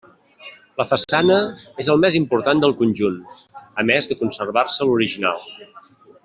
La 0.81 0.85
façana 0.93 1.35
és 1.83 1.91
el 1.95 2.01
més 2.05 2.17
important 2.21 2.63
del 2.63 2.73
conjunt, 2.81 3.21
a 3.83 3.87
més 3.91 4.09
de 4.13 4.19
conservar-se 4.23 4.89
l'original. 4.89 5.47